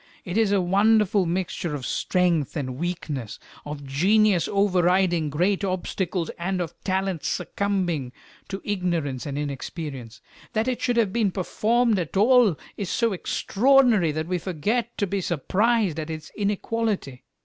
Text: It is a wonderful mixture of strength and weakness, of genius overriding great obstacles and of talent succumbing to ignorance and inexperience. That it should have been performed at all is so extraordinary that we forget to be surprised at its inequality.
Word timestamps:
It 0.25 0.35
is 0.35 0.51
a 0.51 0.59
wonderful 0.63 1.27
mixture 1.27 1.75
of 1.75 1.85
strength 1.85 2.57
and 2.57 2.77
weakness, 2.77 3.37
of 3.67 3.85
genius 3.85 4.47
overriding 4.51 5.29
great 5.29 5.63
obstacles 5.63 6.31
and 6.39 6.59
of 6.59 6.73
talent 6.83 7.23
succumbing 7.23 8.11
to 8.47 8.63
ignorance 8.65 9.27
and 9.27 9.37
inexperience. 9.37 10.19
That 10.53 10.67
it 10.67 10.81
should 10.81 10.97
have 10.97 11.13
been 11.13 11.29
performed 11.29 11.99
at 11.99 12.17
all 12.17 12.57
is 12.77 12.89
so 12.89 13.13
extraordinary 13.13 14.11
that 14.11 14.25
we 14.25 14.39
forget 14.39 14.97
to 14.97 15.05
be 15.05 15.21
surprised 15.21 15.99
at 15.99 16.09
its 16.09 16.31
inequality. 16.35 17.23